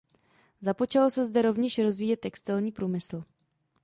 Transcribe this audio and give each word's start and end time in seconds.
Započal 0.61 1.09
se 1.09 1.25
zde 1.25 1.41
rovněž 1.41 1.79
rozvíjet 1.79 2.19
textilní 2.19 2.71
průmysl. 2.71 3.23